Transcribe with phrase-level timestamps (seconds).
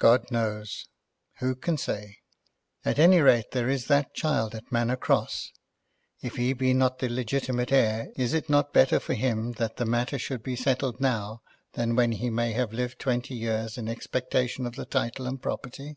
[0.00, 0.88] "God knows.
[1.38, 2.16] Who can say?"
[2.84, 5.52] "At any rate there is that child at Manor Cross.
[6.20, 9.86] If he be not the legitimate heir, is it not better for him that the
[9.86, 11.42] matter should be settled now
[11.74, 15.96] than when he may have lived twenty years in expectation of the title and property?"